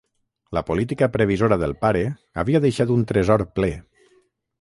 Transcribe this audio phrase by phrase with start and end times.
[0.57, 2.01] La política previsora del pare
[2.45, 3.71] havia deixat un tresor ple.